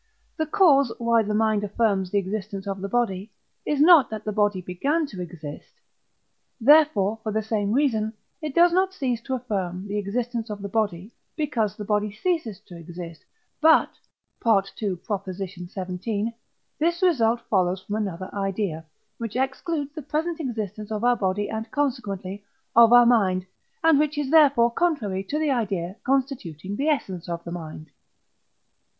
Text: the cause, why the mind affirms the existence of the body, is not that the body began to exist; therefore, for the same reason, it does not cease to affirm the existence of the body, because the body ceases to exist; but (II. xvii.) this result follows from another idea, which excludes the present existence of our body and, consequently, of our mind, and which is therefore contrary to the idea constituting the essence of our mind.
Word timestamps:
the 0.35 0.47
cause, 0.47 0.91
why 0.97 1.21
the 1.21 1.31
mind 1.35 1.63
affirms 1.63 2.09
the 2.09 2.17
existence 2.17 2.65
of 2.65 2.81
the 2.81 2.89
body, 2.89 3.29
is 3.67 3.79
not 3.79 4.09
that 4.09 4.23
the 4.25 4.31
body 4.31 4.59
began 4.59 5.05
to 5.05 5.21
exist; 5.21 5.73
therefore, 6.59 7.19
for 7.21 7.31
the 7.31 7.43
same 7.43 7.71
reason, 7.71 8.11
it 8.41 8.55
does 8.55 8.73
not 8.73 8.95
cease 8.95 9.21
to 9.21 9.35
affirm 9.35 9.87
the 9.87 9.99
existence 9.99 10.49
of 10.49 10.59
the 10.63 10.67
body, 10.67 11.11
because 11.35 11.75
the 11.77 11.85
body 11.85 12.11
ceases 12.11 12.59
to 12.61 12.75
exist; 12.75 13.23
but 13.61 13.89
(II. 14.43 14.97
xvii.) 15.03 16.35
this 16.79 17.03
result 17.03 17.41
follows 17.41 17.83
from 17.83 17.95
another 17.97 18.33
idea, 18.33 18.83
which 19.19 19.35
excludes 19.35 19.93
the 19.93 20.01
present 20.01 20.39
existence 20.39 20.89
of 20.91 21.03
our 21.03 21.15
body 21.15 21.47
and, 21.47 21.69
consequently, 21.69 22.43
of 22.75 22.91
our 22.91 23.05
mind, 23.05 23.45
and 23.83 23.99
which 23.99 24.17
is 24.17 24.31
therefore 24.31 24.71
contrary 24.71 25.23
to 25.23 25.37
the 25.37 25.51
idea 25.51 25.95
constituting 26.03 26.75
the 26.75 26.87
essence 26.87 27.29
of 27.29 27.43
our 27.45 27.51
mind. 27.53 27.91